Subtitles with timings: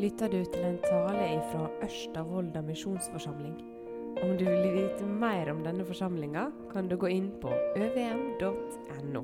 [0.00, 2.22] lytter du til en tale fra Ørsta
[2.64, 3.58] misjonsforsamling.
[4.22, 9.22] Om du vil vite mer om denne forsamlinga, kan du gå inn på øvm.no.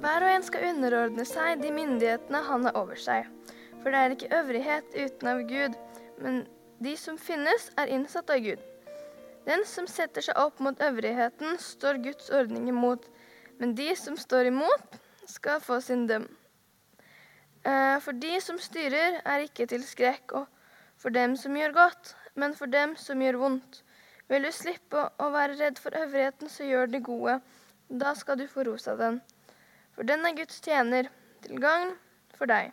[0.00, 3.28] Hver og en skal underordne seg de myndighetene han har over seg.
[3.80, 5.78] For det er ikke øvrighet uten av Gud,
[6.20, 6.42] men
[6.84, 8.60] de som finnes, er innsatt av Gud.
[9.48, 13.08] Den som setter seg opp mot øvrigheten, står Guds ordning imot,
[13.60, 16.28] men de som står imot, skal få sin døm.
[17.64, 20.32] Eh, for de som styrer, er ikke til skrekk
[21.00, 23.82] for dem som gjør godt, men for dem som gjør vondt.
[24.30, 27.40] Vil du slippe å være redd for øvrigheten, så gjør det gode.
[27.90, 29.20] Da skal du få ros av den.
[29.92, 31.10] For den er Guds tjener,
[31.42, 31.96] til gagn
[32.36, 32.70] for deg.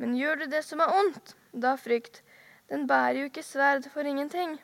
[0.00, 2.22] Men gjør du det som er ondt, da frykt.
[2.70, 4.56] Den bærer jo ikke sverd for ingenting.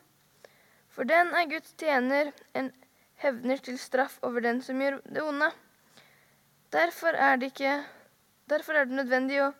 [0.89, 2.71] For den er Guds tjener, en
[3.21, 5.51] hevner til straff over den som gjør det onde.
[6.73, 7.75] Derfor er det ikke
[8.49, 9.51] Derfor er det nødvendig å,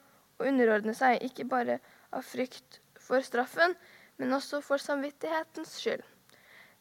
[0.41, 1.79] å underordne seg, ikke bare
[2.15, 3.75] av frykt for straffen,
[4.19, 6.05] men også for samvittighetens skyld.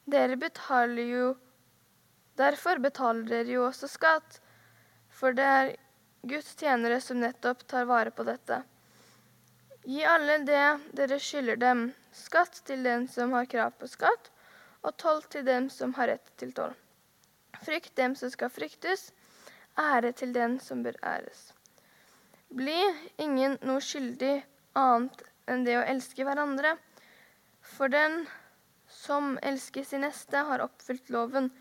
[0.08, 1.28] Dere betaler jo
[2.38, 4.36] Derfor betaler dere jo også skatt,
[5.10, 5.72] for det er
[6.30, 8.60] Guds tjenere som nettopp tar vare på dette.
[9.88, 10.66] Gi alle det
[11.00, 11.84] dere skylder dem,
[12.14, 14.30] skatt til den som har krav på skatt,
[14.86, 16.78] og toll til dem som har rett til toll.
[17.66, 19.10] Frykt dem som skal fryktes,
[19.82, 21.48] ære til den som bør æres.
[22.48, 22.80] Bli
[23.18, 24.40] ingen noe skyldig
[24.80, 26.78] annet enn det å elske hverandre.
[27.60, 28.22] For den
[28.88, 31.52] som elsker sin neste, har oppfylt loven.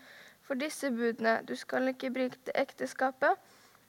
[0.47, 3.35] For disse budene du skal ikke bryte ekteskapet,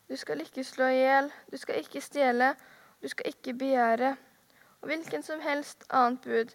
[0.09, 2.55] du skal ikke slå i hjel, du skal ikke stjele,
[2.99, 4.17] du skal ikke begjære.
[4.83, 6.55] Og hvilken som helst annet bud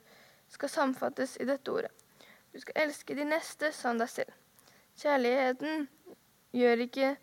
[0.52, 1.92] skal samfattes i dette ordet.
[2.52, 4.34] Du skal elske de neste som deg selv.
[5.00, 5.88] Kjærligheten
[6.54, 7.14] gjør ikke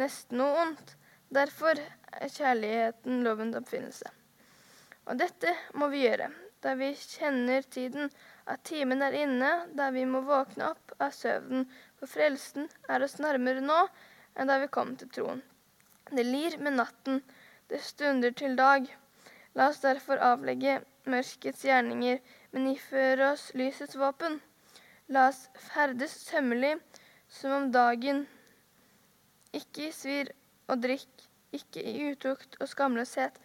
[0.00, 0.96] nesten noe ondt.
[1.34, 1.78] Derfor
[2.20, 4.10] er kjærligheten lovens oppfinnelse.
[5.04, 6.30] Og dette må vi gjøre,
[6.64, 8.10] da vi kjenner tiden,
[8.48, 11.66] at timen er inne, da vi må våkne opp av søvnen,
[11.98, 13.82] for frelsen er oss nærmere nå
[14.34, 15.42] enn da vi kom til troen.
[16.10, 17.20] Det lir med natten,
[17.68, 18.88] det stunder til dag.
[19.56, 22.20] La oss derfor avlegge mørkets gjerninger,
[22.52, 24.40] men iføre oss lysets våpen.
[25.12, 26.74] La oss ferdes sømmelig
[27.28, 28.24] som om dagen,
[29.54, 30.32] ikke svir
[30.68, 31.13] og drikk,
[31.54, 33.38] ikke i utukt og skamløshet,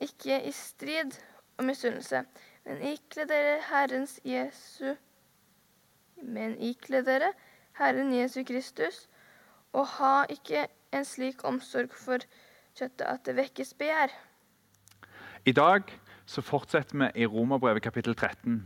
[0.00, 1.16] ikke i strid
[1.56, 2.22] og misunnelse,
[2.66, 4.94] men ikle dere Herrens Jesu
[6.22, 7.32] Men ikle dere
[7.76, 9.08] Herren Jesu Kristus,
[9.72, 10.66] og ha ikke
[10.96, 12.24] en slik omsorg for
[12.76, 14.14] kjøttet at det vekkes begjær.
[15.44, 15.92] I dag
[16.26, 18.64] så fortsetter vi i Romerbrevet kapittel 13.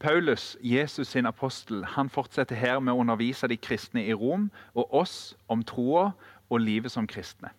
[0.00, 4.94] Paulus, Jesus sin apostel, han fortsetter her med å undervise de kristne i Rom og
[4.94, 5.16] oss
[5.48, 6.10] om troa
[6.50, 7.50] og livet som kristne.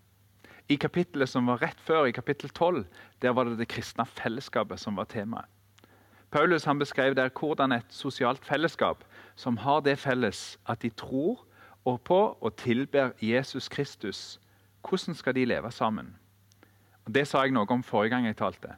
[0.71, 2.85] I kapittelet som var rett før, i kapittel 12,
[3.21, 5.49] der var det det kristne fellesskapet som var temaet.
[6.31, 9.03] Paulus han beskrev der hvordan et sosialt fellesskap
[9.35, 11.41] som har det felles at de tror
[11.85, 14.39] og på og tilber Jesus Kristus,
[14.87, 16.15] hvordan skal de leve sammen?
[17.05, 18.77] Og det sa jeg noe om forrige gang jeg talte.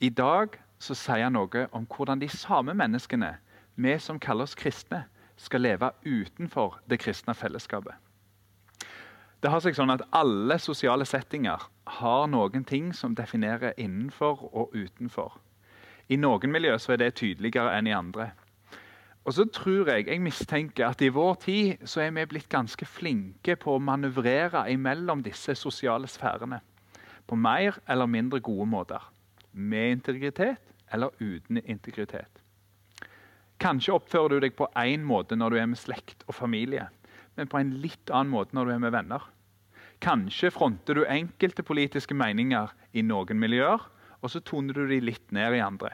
[0.00, 3.34] I dag så sier han noe om hvordan de samme menneskene,
[3.76, 5.04] vi som kaller oss kristne,
[5.36, 7.92] skal leve utenfor det kristne fellesskapet.
[9.46, 11.68] Det har seg sånn at Alle sosiale settinger
[12.00, 15.36] har noen ting som definerer innenfor og utenfor.
[16.10, 18.32] I noen miljøer så er det tydeligere enn i andre.
[19.22, 22.88] Og så tror jeg, jeg mistenker at I vår tid så er vi blitt ganske
[22.90, 26.58] flinke på å manøvrere imellom disse sosiale sfærene.
[27.30, 29.06] På mer eller mindre gode måter.
[29.52, 32.42] Med integritet eller uten integritet.
[33.62, 36.90] Kanskje oppfører du deg på én måte når du er med slekt og familie,
[37.38, 39.30] men på en litt annen måte når du er med venner.
[40.04, 43.80] Kanskje fronter du enkelte politiske meninger i noen miljøer,
[44.20, 45.92] og så toner du de litt ned i andre.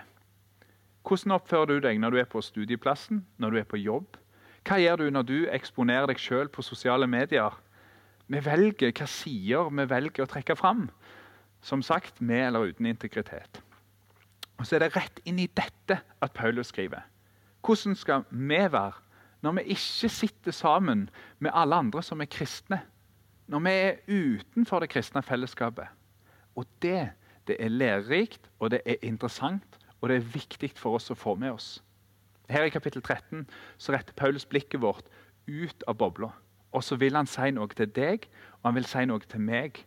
[1.07, 4.19] Hvordan oppfører du deg når du er på studieplassen, når du er på jobb?
[4.67, 7.55] Hva gjør du når du eksponerer deg sjøl på sosiale medier?
[8.31, 10.87] Vi velger hva sider vi velger å trekke fram.
[11.63, 13.61] Som sagt, med eller uten integritet.
[14.59, 17.03] Og Så er det rett inn i dette at Paulus skriver.
[17.67, 19.01] Hvordan skal vi være
[19.43, 21.09] når vi ikke sitter sammen
[21.39, 22.81] med alle andre som er kristne?
[23.53, 25.91] Når vi er utenfor det kristne fellesskapet.
[26.57, 27.11] Og det,
[27.47, 31.35] det er lærerikt, og det er interessant, og det er viktig for oss å få
[31.37, 31.83] med oss.
[32.49, 33.45] Her i kapittel 13
[33.79, 35.05] så retter Paulus blikket vårt
[35.47, 36.33] ut av bobla.
[36.73, 38.25] Og så vil han si noe til deg
[38.63, 39.83] og han vil si noe til meg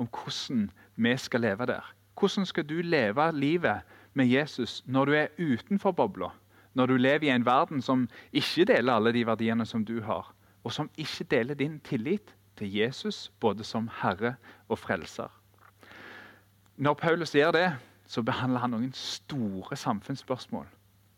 [0.00, 1.84] om hvordan vi skal leve der.
[2.16, 3.84] Hvordan skal du leve livet
[4.14, 6.32] med Jesus når du er utenfor bobla?
[6.74, 10.32] Når du lever i en verden som ikke deler alle de verdiene som du har,
[10.64, 14.36] og som ikke deler din tillit til Jesus både som Herre
[14.68, 15.30] og Frelser.
[16.80, 17.68] Når Paulus gjør det,
[18.08, 20.68] så behandler han noen store samfunnsspørsmål.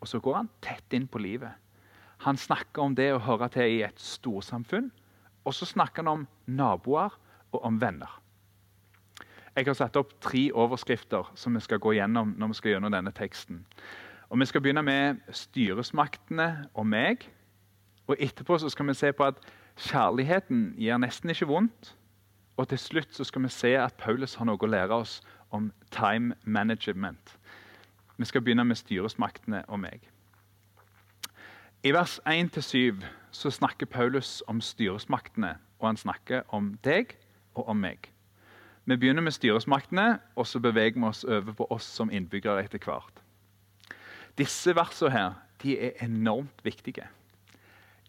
[0.02, 1.54] Og så går han tett inn på livet.
[2.26, 4.90] Han snakker om det å høre til i et storsamfunn.
[5.46, 7.14] Og så snakker han om naboer
[7.52, 8.18] og om venner.
[9.52, 12.94] Jeg har satt opp tre overskrifter som vi skal gå gjennom når vi skal gjennom
[12.94, 13.64] denne teksten.
[14.32, 17.26] Og Vi skal begynne med styresmaktene og meg.
[18.08, 19.42] Og Etterpå så skal vi se på at
[19.82, 21.94] kjærligheten gjør nesten ikke vondt.
[22.56, 25.20] Og til slutt så skal vi se at Paulus har noe å lære oss
[25.50, 27.37] om time management.
[28.17, 30.05] Vi skal begynne med styresmaktene og meg.
[31.82, 33.02] I vers 1-7
[33.34, 37.17] så snakker Paulus om styresmaktene, og han snakker om deg
[37.55, 38.12] og om meg.
[38.84, 42.79] Vi begynner med styresmaktene, og så beveger vi oss over på oss som innbyggere etter
[42.82, 43.23] hvert.
[44.38, 47.08] Disse versene her, de er enormt viktige.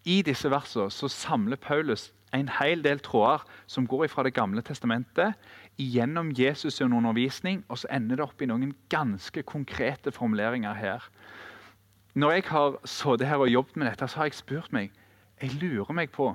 [0.05, 4.61] I disse versene så samler Paulus en hel del tråder som går fra Det gamle
[4.61, 5.33] testamentet,
[5.77, 11.05] gjennom Jesus' undervisning, og så ender det opp i noen ganske konkrete formuleringer her.
[12.15, 14.91] Når jeg har sittet her og jobbet med dette, så har jeg spurt meg
[15.41, 16.29] jeg lurer meg på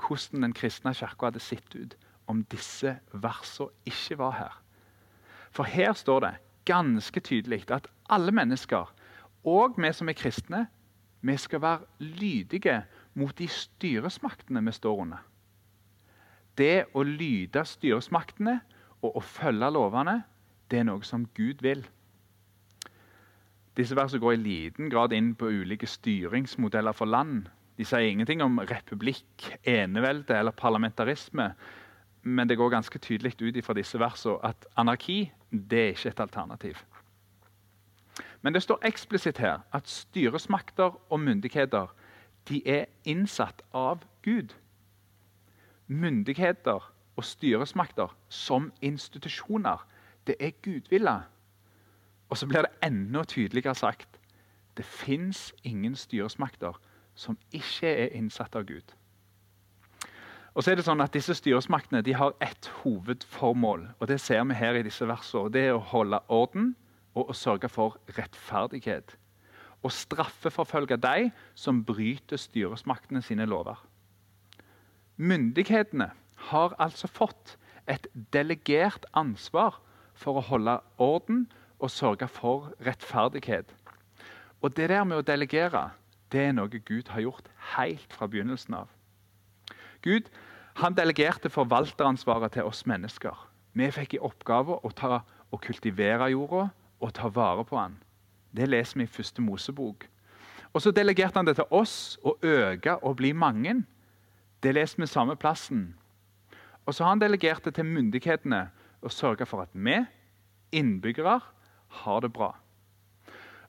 [0.00, 1.96] hvordan den kristne kirka hadde sett ut
[2.30, 4.54] om disse versene ikke var her.
[5.50, 8.92] For her står det ganske tydelig at alle mennesker,
[9.44, 10.66] og vi som er kristne,
[11.20, 12.82] vi skal være lydige
[13.14, 15.22] mot de styresmaktene vi står under.
[16.58, 18.60] Det å lyde styresmaktene
[19.02, 20.22] og å følge lovene,
[20.70, 21.84] det er noe som Gud vil.
[23.76, 27.48] Disse versene går i liten grad inn på ulike styringsmodeller for land.
[27.78, 31.52] De sier ingenting om republikk, enevelde eller parlamentarisme.
[32.22, 36.20] Men det går ganske tydelig ut fra disse versene at anarki det er ikke et
[36.26, 36.82] alternativ.
[38.42, 41.86] Men det står eksplisitt her at styresmakter og myndigheter
[42.48, 44.54] de er innsatt av Gud
[45.90, 49.86] myndigheter og styresmakter som institusjoner.
[50.26, 51.20] Det er gudvilla.
[52.28, 54.20] Og så blir det enda tydeligere sagt
[54.76, 56.78] det fins ingen styresmakter
[57.14, 58.94] som ikke er innsatt av Gud.
[60.54, 63.88] Og så er det sånn at Disse styresmaktene de har ett hovedformål.
[63.98, 65.52] og Det ser vi her i disse versene.
[65.52, 66.76] Det er å holde orden
[67.14, 69.16] og å sørge for rettferdighet.
[69.82, 73.78] Og straffeforfølge de som bryter styresmaktene sine lover.
[75.16, 76.10] Myndighetene
[76.50, 77.56] har altså fått
[77.88, 79.80] et delegert ansvar
[80.14, 81.46] for å holde orden
[81.80, 83.74] og sørge for rettferdighet.
[84.60, 85.90] Og Det der med å delegere
[86.32, 88.88] det er noe Gud har gjort helt fra begynnelsen av.
[90.02, 90.28] Gud
[90.80, 93.34] han delegerte forvalteransvaret til oss mennesker.
[93.74, 96.68] Vi fikk i oppgave å, ta, og kultivere jorda
[97.00, 97.98] og ta vare på han.
[98.56, 100.06] Det leser vi i første Mosebok.
[100.72, 103.82] Og Så delegerte han det til oss å øke og bli mange.
[104.62, 105.94] Det leser vi samme plassen.
[106.86, 108.68] Og så har han delegert det til myndighetene
[109.02, 109.96] å sørge for at vi,
[110.72, 111.40] innbyggere,
[111.88, 112.54] har det bra.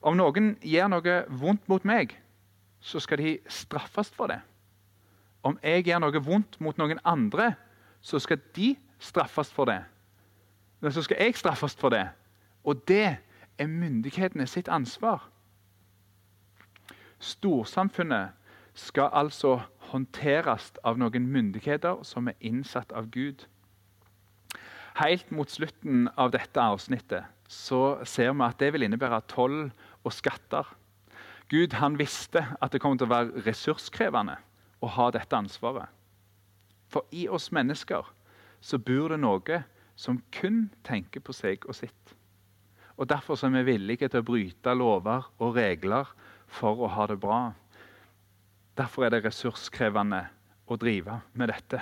[0.02, 2.16] Om noen gjør noe vondt mot meg,
[2.82, 4.42] så skal de straffes for det.
[5.44, 7.54] Om jeg gjør noe vondt mot noen andre,
[8.02, 9.82] så skal de straffes for det.
[10.82, 12.08] Men så skal jeg straffes for det.
[12.64, 13.18] Og det
[13.58, 15.28] er myndighetene sitt ansvar.
[17.22, 18.38] Storsamfunnet
[18.74, 19.60] skal altså
[19.92, 23.46] håndteres av noen myndigheter som er innsatt av Gud.
[25.00, 29.60] Helt mot slutten av dette avsnittet så ser vi at det vil innebære toll
[30.04, 30.68] og skatter.
[31.52, 34.38] Gud han visste at det kom til å være ressurskrevende
[34.82, 35.90] å ha dette ansvaret.
[36.92, 38.08] For i oss mennesker
[38.62, 39.62] så bor det noe
[39.96, 42.16] som kun tenker på seg og sitt.
[42.98, 46.10] Og Derfor er vi villige til å bryte lover og regler
[46.52, 47.54] for å ha det bra.
[48.78, 50.26] Derfor er det ressurskrevende
[50.68, 51.82] å drive med dette.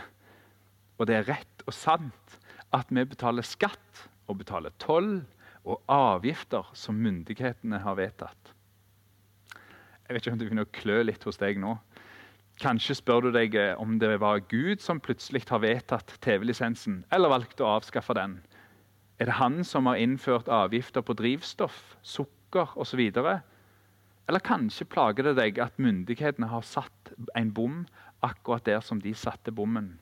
[1.00, 2.40] Og det er rett og sant
[2.76, 5.20] at vi betaler skatt og betaler toll
[5.66, 8.54] og avgifter som myndighetene har vedtatt.
[10.10, 11.76] Jeg vet ikke om det begynner å klø litt hos deg nå.
[12.60, 17.32] Kanskje spør du deg eh, om det var Gud som plutselig har vedtatt TV-lisensen, eller
[17.32, 18.40] valgt å avskaffe den.
[19.20, 23.00] Er det han som har innført avgifter på drivstoff, sukker osv.?
[24.30, 27.82] Eller kanskje plager det deg at myndighetene har satt en bom
[28.24, 29.98] akkurat der som de satte bommen.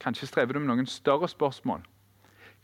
[0.00, 1.80] Kanskje strever du med noen større spørsmål.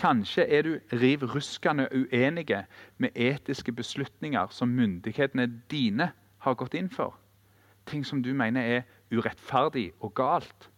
[0.01, 2.65] Kanskje er du riv ruskende uenige
[2.99, 6.11] med etiske beslutninger som myndighetene dine
[6.45, 7.17] har gått inn for.
[7.87, 10.71] Ting som du mener er urettferdig og galt.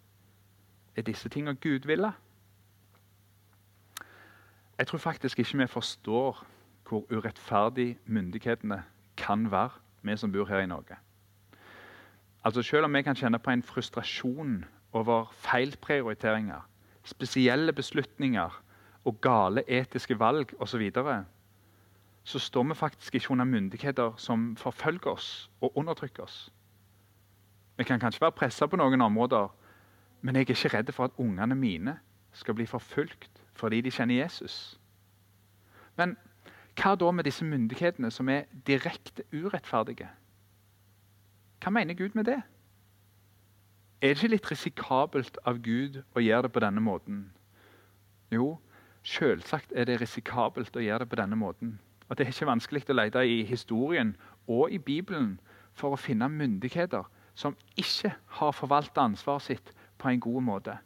[0.97, 2.13] Er disse tingene Gud ville?
[4.79, 6.47] Jeg tror faktisk ikke vi forstår
[6.89, 8.83] hvor urettferdig myndighetene
[9.17, 9.71] kan være,
[10.03, 10.97] vi som bor her i Norge.
[12.45, 16.69] Altså Selv om vi kan kjenne på en frustrasjon over feilprioriteringer,
[17.05, 18.63] spesielle beslutninger
[19.05, 21.25] og gale etiske valg osv., så,
[22.25, 26.53] så står vi faktisk ikke under myndigheter som forfølger oss og undertrykker oss.
[27.77, 29.49] Vi kan kanskje være pressa på noen områder,
[30.21, 31.99] men jeg er ikke redd for at ungene mine
[32.33, 34.79] skal bli forfulgt fordi de kjenner Jesus.
[35.97, 36.17] Men
[36.79, 40.09] hva da med disse myndighetene som er direkte urettferdige?
[41.63, 42.41] Hva mener Gud med det?
[44.03, 47.21] Er det ikke litt risikabelt av Gud å gjøre det på denne måten?
[48.33, 48.57] Jo,
[49.07, 51.77] selvsagt er det risikabelt å gjøre det på denne måten.
[52.09, 54.17] Og Det er ikke vanskelig å lete i historien
[54.47, 55.39] og i Bibelen
[55.73, 60.77] for å finne myndigheter som ikke har forvalta ansvaret sitt på en god måte.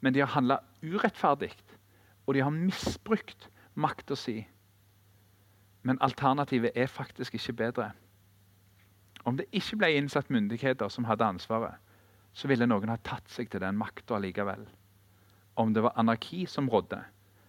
[0.00, 1.52] Men de har handla urettferdig,
[2.30, 4.44] og de har misbrukt makta si.
[5.82, 7.90] Men alternativet er faktisk ikke bedre.
[9.24, 11.74] Om det ikke ble innsatt myndigheter som hadde ansvaret,
[12.32, 14.62] så ville noen ha tatt seg til den makta likevel.
[15.58, 17.02] Om det var anarki som rådde,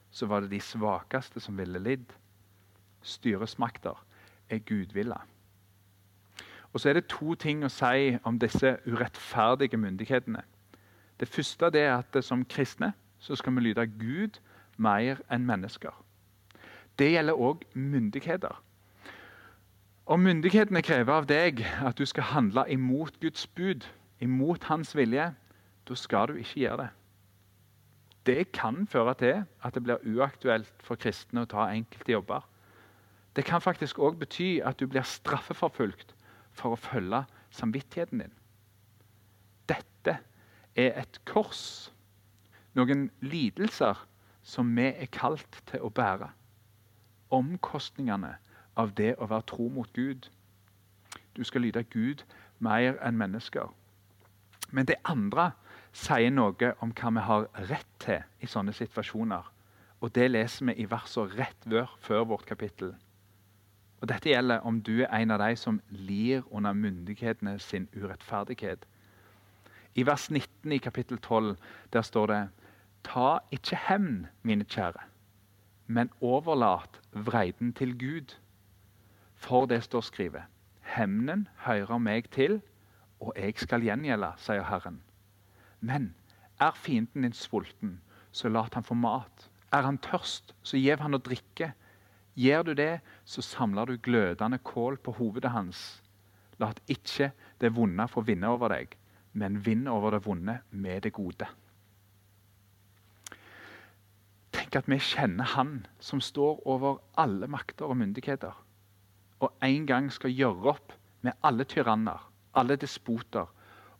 [0.10, 2.10] så var det de svakeste som ville lidd.
[3.06, 4.02] Styresmakter
[4.50, 5.22] er gudvilla.
[6.74, 10.42] Og så er det to ting å si om disse urettferdige myndighetene.
[11.20, 14.42] Det første er at som kristne så skal vi lyde Gud
[14.78, 15.94] mer enn mennesker.
[17.00, 18.62] Det gjelder òg myndigheter.
[20.06, 23.86] Om myndighetene krever av deg at du skal handle imot Guds bud,
[24.20, 25.32] imot hans vilje,
[25.88, 26.90] da skal du ikke gjøre det.
[28.25, 32.44] Det kan føre til at det blir uaktuelt for kristne å ta enkelte jobber.
[33.36, 36.13] Det kan faktisk òg bety at du blir straffeforfulgt
[36.51, 37.24] for å følge
[37.56, 38.36] samvittigheten din.
[39.72, 40.18] Dette
[40.75, 41.92] er et kors,
[42.75, 43.98] noen lidelser
[44.44, 46.32] som vi er kalt til å bære.
[47.32, 48.36] Omkostningene
[48.76, 50.30] av det å være tro mot Gud.
[51.36, 52.24] Du skal lyde Gud
[52.60, 53.72] mer enn mennesker.
[54.72, 55.52] Men det andre
[55.94, 59.44] sier noe om hva vi har rett til i sånne situasjoner.
[60.02, 61.68] Og Det leser vi i versene rett
[62.00, 62.96] før vårt kapittel.
[64.02, 68.88] Og Dette gjelder om du er en av de som lir under myndighetene sin urettferdighet.
[69.96, 71.56] I vers 19 i kapittel 12
[71.94, 72.50] der står det
[73.03, 75.03] Ta ikke hevn, mine kjære,
[75.88, 78.36] men overlat vreiden til Gud.
[79.36, 80.48] For det står skrevet
[80.96, 82.60] hevnen hører meg til,
[83.22, 85.01] og jeg skal gjengjelde, sier Herren.
[85.79, 86.12] Men
[86.62, 88.00] er fienden din sulten,
[88.31, 89.48] så lat han få mat.
[89.72, 91.72] Er han tørst, så gjev han å drikke.
[92.36, 96.01] Gjør du det, så samler du glødende kål på hovedet hans.
[96.60, 97.31] Lat ikke
[97.62, 98.96] det vonde få vinne over deg,
[99.34, 101.48] men vinn over det vonde med det gode.
[104.72, 108.54] Tenk at vi kjenner Han som står over alle makter og myndigheter,
[109.44, 110.94] og en gang skal gjøre opp
[111.28, 112.22] med alle tyranner,
[112.56, 113.50] alle despoter,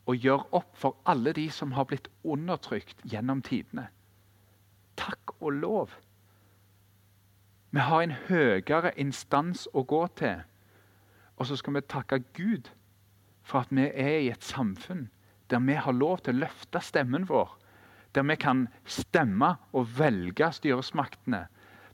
[0.08, 3.90] og gjøre opp for alle de som har blitt undertrykt gjennom tidene.
[4.96, 5.98] Takk og lov!
[7.72, 10.40] Vi har en høyere instans å gå til.
[11.36, 12.72] Og så skal vi takke Gud
[13.44, 15.10] for at vi er i et samfunn
[15.52, 17.58] der vi har lov til å løfte stemmen vår.
[18.16, 21.48] Der vi kan stemme og velge styresmaktene.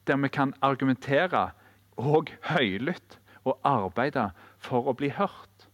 [0.07, 1.51] Der vi kan argumentere
[1.97, 5.67] og høylytt og arbeide for å bli hørt.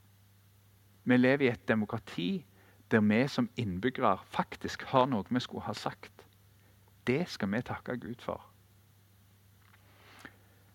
[1.04, 2.46] Vi lever i et demokrati
[2.92, 6.28] der vi som innbyggere faktisk har noe vi skulle ha sagt.
[7.08, 8.42] Det skal vi takke Gud for.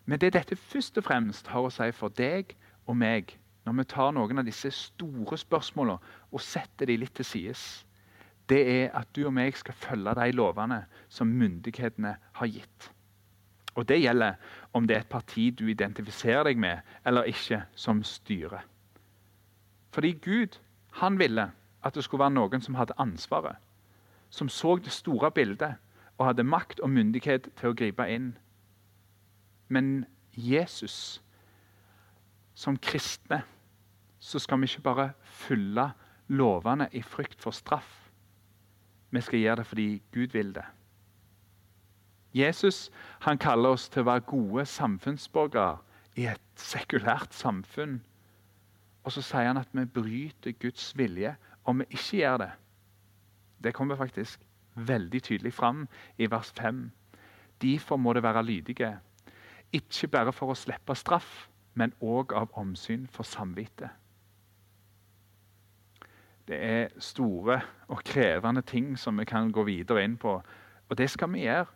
[0.04, 2.54] Men det dette først og fremst har å si for deg
[2.88, 6.00] og meg, når vi tar noen av disse store spørsmålene
[6.32, 7.84] og setter dem litt til sides,
[8.48, 12.90] det er at du og meg skal følge de lovene som myndighetene har gitt.
[13.74, 14.34] Og Det gjelder
[14.72, 18.64] om det er et parti du identifiserer deg med eller ikke, som styrer.
[19.90, 20.58] Fordi Gud
[20.90, 21.50] han ville
[21.84, 23.56] at det skulle være noen som hadde ansvaret.
[24.30, 25.74] Som så det store bildet
[26.18, 28.32] og hadde makt og myndighet til å gripe inn.
[29.68, 31.22] Men Jesus
[32.58, 33.44] Som kristne
[34.18, 35.84] så skal vi ikke bare følge
[36.26, 37.97] lovene i frykt for straff.
[39.10, 40.64] Vi skal gjøre det fordi Gud vil det.
[42.34, 42.90] Jesus
[43.24, 45.78] han kaller oss til å være gode samfunnsborgere
[46.18, 48.00] i et sekulært samfunn.
[49.04, 51.34] Og så sier han at vi bryter Guds vilje
[51.64, 52.52] om vi ikke gjør det.
[53.64, 54.40] Det kommer faktisk
[54.74, 55.86] veldig tydelig fram
[56.18, 56.90] i vers 5.
[57.62, 58.98] Derfor må det være lydige
[59.72, 63.90] ikke bare for å slippe straff, men òg av omsyn for samvittet.
[66.48, 70.42] Det er store og krevende ting som vi kan gå videre inn på.
[70.88, 71.66] Og det skal vi gjøre.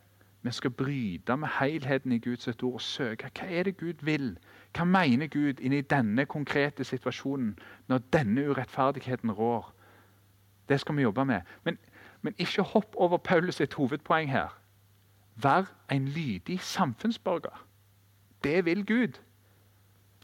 [0.43, 4.39] Vi skal bryte med helheten i Guds ord og søke hva er det Gud vil.
[4.75, 9.75] Hva mener Gud inn i denne konkrete situasjonen, når denne urettferdigheten rår?
[10.69, 11.41] Det skal vi jobbe med.
[11.65, 11.79] Men,
[12.23, 14.51] men ikke hopp over Paulus sitt hovedpoeng her.
[15.37, 17.67] Vær en lydig samfunnsborger.
[18.45, 19.21] Det vil Gud.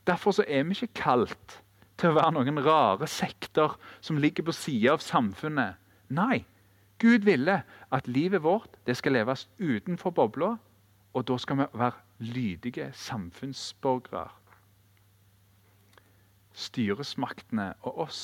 [0.07, 1.63] Derfor er vi ikke kalt
[1.99, 5.79] til å være noen rare sekter som ligger på sida av samfunnet.
[6.15, 6.45] Nei,
[6.99, 7.63] Gud ville
[7.95, 10.57] at livet vårt skal leves utenfor bobla,
[11.15, 14.29] og da skal vi være lydige samfunnsborgere.
[16.53, 18.23] Styresmaktene og oss.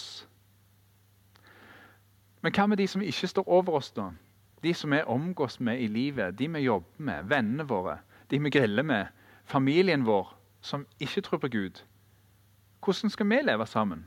[2.43, 4.11] Men hva med de som ikke står over oss, da?
[4.63, 7.99] De som vi omgås med i livet, de vi jobber med, vennene våre,
[8.31, 9.07] de vi griller med,
[9.45, 11.83] familien vår, som ikke tror på Gud.
[12.85, 14.05] Hvordan skal vi leve sammen?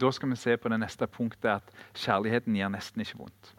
[0.00, 3.54] Da skal vi se på det neste punktet at kjærligheten gjør nesten ikke vondt.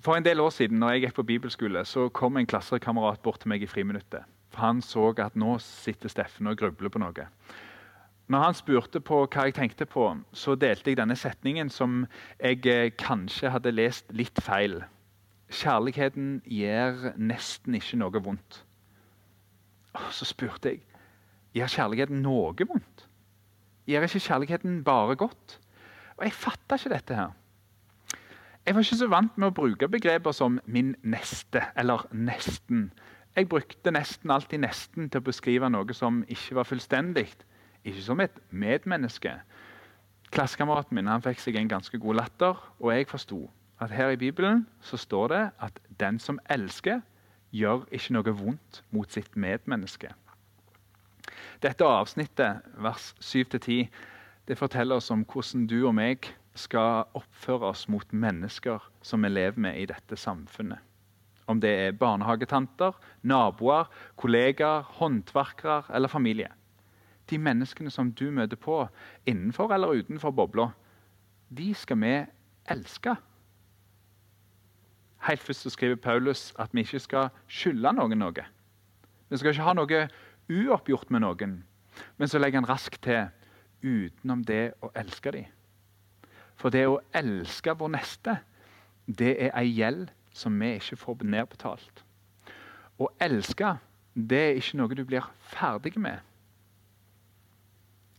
[0.00, 3.40] For en del år siden når jeg gikk på bibelskole, så kom en klassekamerat bort
[3.40, 4.24] til meg i friminuttet.
[4.50, 7.28] For Han så at nå sitter Steffen og grubler på noe.
[8.30, 12.06] Når han spurte på hva jeg tenkte på, så delte jeg denne setningen som
[12.38, 14.84] jeg eh, kanskje hadde lest litt feil.
[15.50, 18.62] Kjærligheten gjør nesten ikke noe vondt.
[19.98, 20.89] Og så spurte jeg
[21.54, 23.06] gjør kjærligheten noe vondt.
[23.86, 25.58] Gjør ikke kjærligheten bare godt?
[26.16, 27.30] Og Jeg fatta ikke dette her.
[28.66, 32.90] Jeg var ikke så vant med å bruke begreper som 'min neste' eller 'nesten'.
[33.36, 37.34] Jeg brukte nesten alltid 'nesten' til å beskrive noe som ikke var fullstendig.
[37.84, 39.40] Ikke som et medmenneske.
[40.30, 44.16] Klassekameraten min han fikk seg en ganske god latter, og jeg forsto at her i
[44.16, 47.00] Bibelen så står det at den som elsker,
[47.52, 50.12] gjør ikke noe vondt mot sitt medmenneske.
[51.60, 53.88] Dette avsnittet, vers 7-10,
[54.48, 59.28] det forteller oss om hvordan du og meg skal oppføre oss mot mennesker som vi
[59.28, 60.80] lever med i dette samfunnet.
[61.50, 66.48] Om det er barnehagetanter, naboer, kollegaer, håndverkere eller familie.
[67.28, 68.86] De menneskene som du møter på
[69.28, 70.70] innenfor eller utenfor bobla,
[71.50, 72.14] de skal vi
[72.72, 73.14] elske.
[75.28, 78.48] Helt først så skriver Paulus at vi ikke skal skylde noen noe.
[79.28, 80.02] Vi skal ikke ha noe
[80.50, 81.56] uoppgjort med noen.
[82.18, 83.28] Men så legger han raskt til
[83.82, 85.48] utenom det å elske dem.
[86.60, 88.36] For det å elske vår neste,
[89.06, 92.02] det er ei gjeld som vi ikke får nedbetalt.
[93.00, 93.78] Å elske,
[94.14, 96.20] det er ikke noe du blir ferdig med.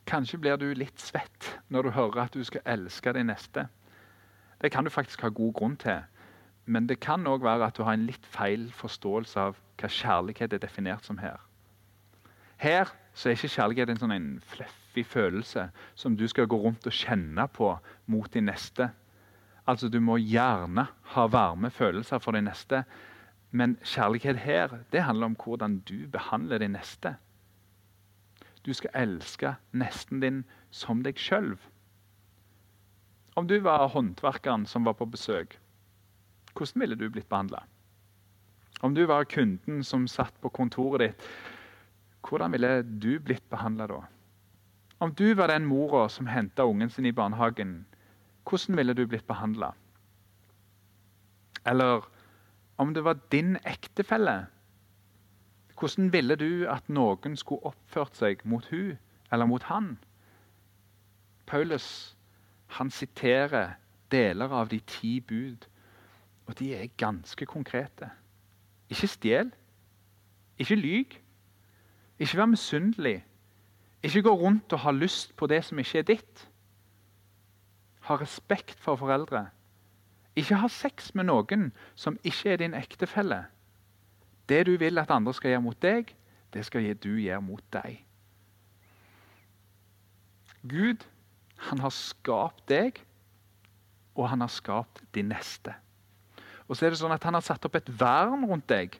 [0.09, 3.67] Kanskje blir du litt svett når du hører at du skal elske din neste.
[4.61, 6.01] Det kan du faktisk ha god grunn til.
[6.65, 10.53] Men det kan òg være at du har en litt feil forståelse av hva kjærlighet
[10.53, 11.39] er definert som her.
[12.61, 12.91] Her
[13.25, 15.63] er ikke kjærlighet en sånn fluffy følelse
[15.97, 17.71] som du skal gå rundt og kjenne på
[18.05, 18.91] mot din neste.
[19.65, 22.83] Altså, Du må gjerne ha varme følelser for din neste,
[23.51, 27.15] men kjærlighet her det handler om hvordan du behandler din neste.
[28.65, 31.55] Du skal elske nesten din som deg sjøl.
[33.35, 35.57] Om du var håndverkeren som var på besøk,
[36.53, 37.63] hvordan ville du blitt behandla?
[38.81, 41.27] Om du var kunden som satt på kontoret ditt
[42.27, 44.01] hvordan ville du blitt behandla da?
[45.01, 47.85] Om du var den mora som henta ungen sin i barnehagen,
[48.49, 49.71] hvordan ville du blitt behandla?
[51.65, 52.05] Eller
[52.77, 54.45] om det var din ektefelle,
[55.79, 58.97] hvordan ville du at noen skulle oppført seg mot hun
[59.31, 59.97] eller mot han?
[61.45, 62.15] Paulus
[62.77, 63.73] han siterer
[64.11, 65.65] deler av de ti bud,
[66.45, 68.09] og de er ganske konkrete.
[68.89, 69.51] Ikke stjel,
[70.57, 71.17] ikke lyg,
[72.21, 73.23] ikke vær misunnelig.
[74.03, 76.43] Ikke gå rundt og ha lyst på det som ikke er ditt.
[78.05, 79.47] Ha respekt for foreldre.
[80.35, 83.43] Ikke ha sex med noen som ikke er din ektefelle.
[84.49, 86.15] Det du vil at andre skal gjøre mot deg,
[86.53, 88.01] det skal du gjøre mot deg.
[90.61, 91.05] Gud,
[91.57, 93.01] han har skapt deg,
[94.15, 95.73] og han har skapt din neste.
[96.67, 98.93] Og så er det sånn at Han har satt opp et vern rundt deg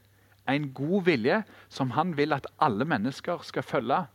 [0.49, 4.06] en god vilje som han vil at alle mennesker skal følge.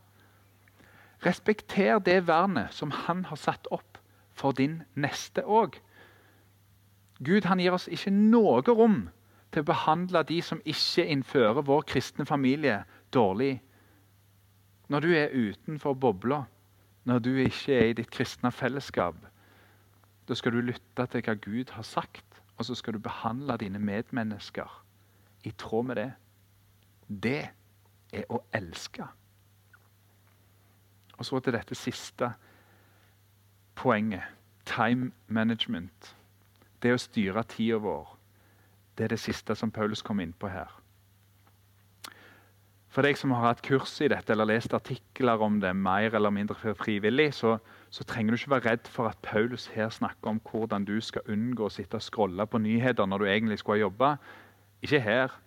[1.25, 3.97] Respekter det vernet som han har satt opp
[4.37, 5.79] for din neste òg.
[7.23, 9.07] Gud han gir oss ikke noe rom
[9.51, 13.57] til å behandle de som ikke innfører vår kristne familie, dårlig.
[14.87, 16.43] Når du er utenfor bobla,
[17.03, 19.15] når du ikke er i ditt kristne fellesskap,
[20.27, 23.79] da skal du lytte til hva Gud har sagt, og så skal du behandle dine
[23.79, 24.83] medmennesker
[25.47, 26.09] i tråd med det.
[27.07, 27.39] Det
[28.13, 29.07] er å elske.
[31.17, 32.31] Og så til dette siste
[33.77, 34.23] poenget.
[34.67, 36.15] Time management.
[36.83, 38.17] Det å styre tida vår.
[38.97, 40.73] Det er det siste som Paulus kom inn på her.
[42.97, 46.31] For deg som har hatt kurs i dette eller lest artikler om det mer eller
[46.33, 47.59] mindre frivillig, så,
[47.93, 51.27] så, trenger du ikke være redd for at Paulus her snakker om hvordan du skal
[51.29, 54.09] unngå å sitte og scrolle på nyheter når du egentlig skulle ha jobba.
[54.81, 55.41] Ikke her.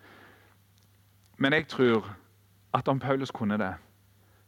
[1.38, 2.16] Men jeg tror
[2.74, 3.74] at om Paulus kunne det,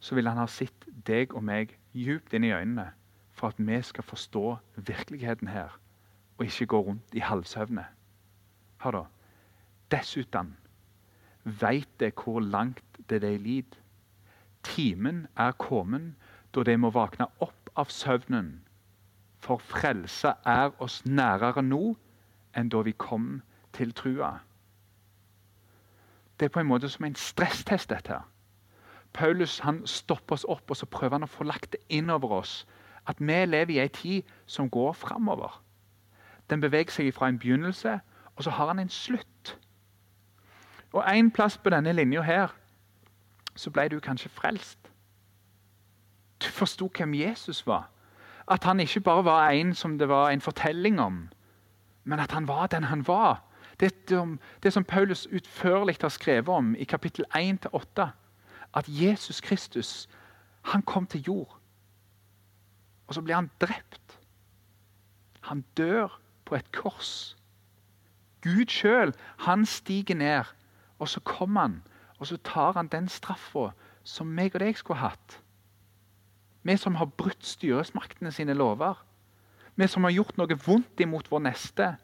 [0.01, 2.91] så ville han ha sett deg og meg djupt inn i øynene
[3.33, 5.79] for at vi skal forstå virkeligheten her,
[6.39, 7.85] og ikke gå rundt i halvsøvne.
[8.83, 9.03] Hør da.
[9.91, 10.57] Dessuten
[11.45, 13.79] veit det hvor langt det de lid.
[14.63, 16.15] Timen er kommet
[16.55, 18.61] da de må våkne opp av søvnen,
[19.43, 21.95] for frelse er oss nærere nå
[22.57, 23.41] enn da vi kom
[23.73, 24.39] til trua.
[26.43, 27.91] Det er på en måte som en stresstest.
[27.91, 28.29] dette her.
[29.13, 32.33] Paulus han stopper oss opp og så prøver han å få lagt det inn over
[32.43, 32.67] oss
[33.07, 35.63] at vi lever i ei tid som går framover.
[36.51, 38.01] Den beveger seg fra en begynnelse,
[38.37, 39.59] og så har han en slutt.
[40.93, 42.49] Og En plass på denne linja her
[43.55, 44.91] så ble du kanskje frelst.
[46.43, 47.89] Du forsto hvem Jesus var.
[48.51, 51.29] At han ikke bare var en som det var en fortelling om,
[52.05, 53.43] men at han var den han var.
[53.83, 54.29] Det,
[54.63, 58.07] det som Paulus utførlig har skrevet om i kapittel 1-8,
[58.75, 60.09] at Jesus Kristus
[60.63, 61.59] han kom til jord.
[63.07, 64.19] Og så blir han drept.
[65.41, 67.37] Han dør på et kors.
[68.43, 70.45] Gud sjøl, han stiger ned,
[70.99, 71.83] og så kommer han,
[72.19, 73.73] og så tar han den straffa
[74.05, 75.39] som meg og deg skulle hatt.
[76.63, 78.95] Vi som har brutt styresmaktene sine lover.
[79.75, 81.97] Vi som har gjort noe vondt imot vår neste,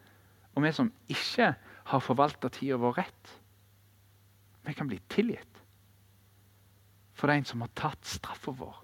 [0.55, 1.53] og vi som ikke
[1.89, 3.31] har forvalta tida vår rett.
[4.67, 5.63] Vi kan bli tilgitt.
[7.17, 8.77] For det er en som har tatt straffa vår.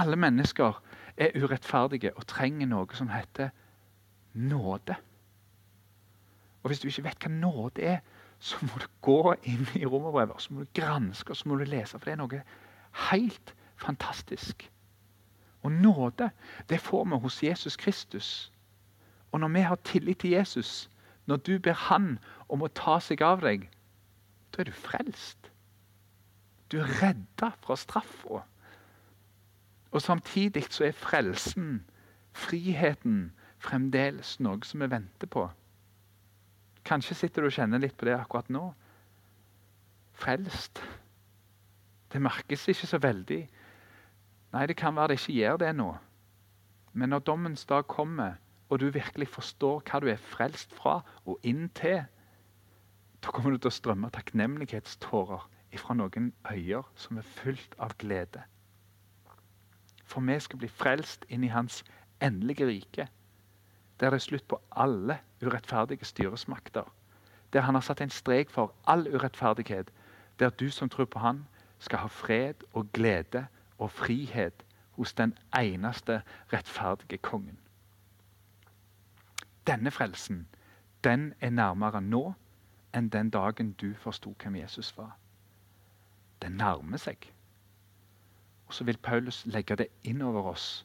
[0.00, 0.78] Alle mennesker
[1.20, 3.50] er urettferdige og trenger noe som heter
[4.32, 4.96] nåde.
[6.62, 8.00] Og Hvis du ikke vet hva nåde er,
[8.40, 11.66] så må du gå inn i romerbrevet så må du granske og så må du
[11.68, 11.98] lese.
[11.98, 12.42] For det er noe
[13.10, 14.64] helt fantastisk.
[15.62, 16.30] Og nåde
[16.68, 18.52] det får vi hos Jesus Kristus.
[19.32, 20.90] Og når vi har tillit til Jesus,
[21.30, 22.16] når du ber Han
[22.50, 23.68] om å ta seg av deg,
[24.50, 25.50] da er du frelst.
[26.70, 28.42] Du er redda fra straffa.
[29.90, 31.84] Og samtidig så er frelsen,
[32.34, 33.30] friheten,
[33.62, 35.46] fremdeles noe som vi venter på.
[36.86, 38.70] Kanskje sitter du og kjenner litt på det akkurat nå.
[40.18, 40.82] Frelst.
[42.10, 43.42] Det merkes ikke så veldig.
[44.50, 45.90] Nei, det kan være det ikke gjør det nå.
[46.92, 48.40] Men når dommens dag kommer,
[48.70, 52.04] og du virkelig forstår hva du er frelst fra og inn til,
[53.20, 58.44] da kommer du til å strømme takknemlighetstårer ifra noen øyer som er fylt av glede.
[60.06, 61.82] For vi skal bli frelst inn i Hans
[62.22, 63.08] endelige rike,
[64.00, 66.86] der det er slutt på alle urettferdige styresmakter.
[67.52, 69.90] Der Han har satt en strek for all urettferdighet.
[70.38, 71.46] Der du som tror på Han,
[71.78, 73.46] skal ha fred og glede
[73.78, 77.58] og frihet hos den eneste rettferdige kongen.
[79.66, 80.46] Denne frelsen
[81.04, 82.34] den er nærmere nå
[82.96, 85.16] enn den dagen du forsto hvem Jesus var.
[86.42, 87.30] Den nærmer seg.
[88.66, 90.84] Og så vil Paulus legge det inn over oss,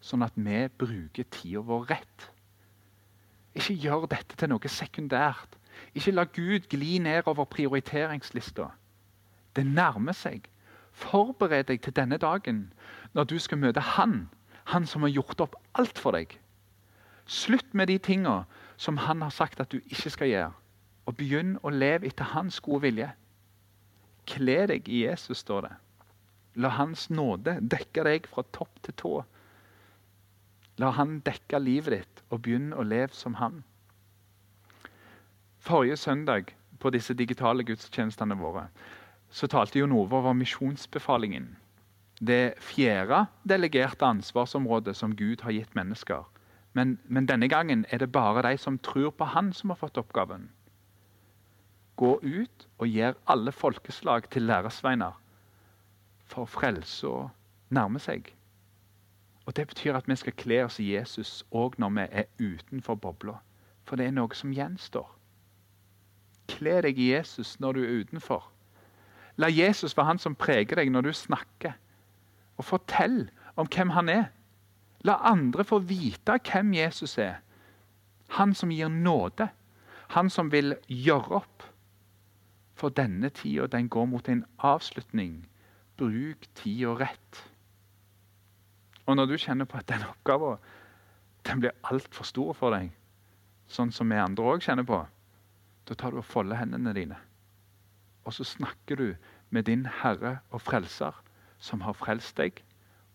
[0.00, 2.28] sånn at vi bruker tida vår rett.
[3.54, 5.56] Ikke gjør dette til noe sekundært.
[5.94, 8.68] Ikke la Gud gli nedover prioriteringslista.
[9.56, 10.48] Det nærmer seg.
[10.92, 12.72] Forbered deg til denne dagen,
[13.14, 14.28] når du skal møte Han,
[14.64, 16.38] Han som har gjort opp alt for deg.
[17.26, 18.44] Slutt med de tinga
[18.76, 20.52] som Han har sagt at du ikke skal gjøre,
[21.06, 23.10] og begynn å leve etter Hans gode vilje.
[24.28, 25.74] Kle deg i Jesus, står det.
[26.56, 29.14] La Hans nåde dekke deg fra topp til tå.
[30.78, 33.62] La Han dekke livet ditt, og begynn å leve som Han.
[35.64, 38.68] Forrige søndag på disse digitale gudstjenestene våre
[39.34, 41.56] så talte Jon Ove over misjonsbefalingen.
[42.20, 46.22] Det fjerde delegerte ansvarsområdet som Gud har gitt mennesker.
[46.74, 49.98] Men, men, denne gangen er det bare de som tror på Han, som har fått
[49.98, 50.48] oppgaven.
[51.96, 55.12] Gå ut og gjør alle folkeslag til læresveiner,
[56.26, 57.12] for frelse
[57.70, 58.34] nærmer seg.
[59.46, 62.94] Og Det betyr at vi skal kle oss i Jesus òg når vi er utenfor
[62.94, 63.38] bobla.
[63.84, 65.06] For det er noe som gjenstår.
[66.48, 68.48] Kle deg i Jesus når du er utenfor.
[69.36, 71.76] La Jesus være han som preger deg når du snakker.
[72.56, 74.24] Og fortell om hvem han er.
[75.04, 77.40] La andre få vite hvem Jesus er.
[78.38, 79.48] Han som gir nåde.
[80.16, 81.66] Han som vil gjøre opp.
[82.74, 85.44] For denne tida den går mot en avslutning.
[85.96, 87.42] Bruk tida rett.
[89.06, 90.58] Og når du kjenner på at den oppgaven
[91.44, 92.88] den blir altfor stor for deg,
[93.68, 95.02] sånn som vi andre òg kjenner på,
[95.84, 97.18] da tar du og folder hendene dine.
[98.24, 99.08] Og så snakker du
[99.52, 101.12] med din Herre og Frelser,
[101.60, 102.62] som har frelst deg,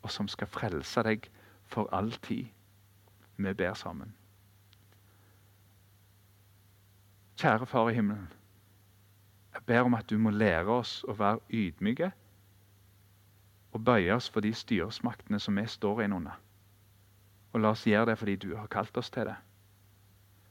[0.05, 1.25] og som skal frelse deg
[1.69, 2.47] for all tid.
[3.37, 4.13] Vi ber sammen.
[7.39, 8.27] Kjære Far i himmelen.
[9.53, 12.11] Jeg ber om at du må lære oss å være ydmyke
[13.71, 16.35] og bøye oss for de styresmaktene som vi står inn under.
[17.53, 19.37] Og la oss gjøre det fordi du har kalt oss til det.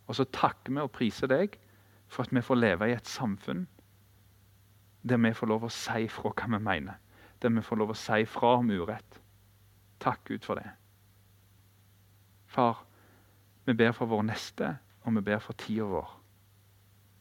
[0.06, 1.58] Og så takker vi og priser deg
[2.08, 3.66] for at vi får leve i et samfunn
[5.08, 6.98] der vi får lov å si fra hva vi mener.
[7.42, 9.20] Der vi får lov å si fra om urett.
[10.00, 10.68] Takk Gud for det.
[12.58, 12.80] Far,
[13.66, 14.72] vi ber for vår neste,
[15.06, 16.08] og vi ber for tida vår.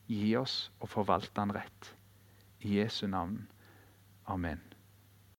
[0.10, 1.92] Gi oss og forvalte den rett.
[2.66, 3.44] I Jesu navn.
[4.26, 4.64] Amen.